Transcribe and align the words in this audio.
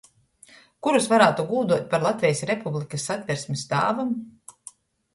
Kurus 0.87 1.09
varātu 1.11 1.45
gūduot 1.51 1.87
par 1.93 2.03
Latvejis 2.07 2.43
Republikys 2.55 3.09
Satversmis 3.13 3.71
tāvim. 3.77 4.15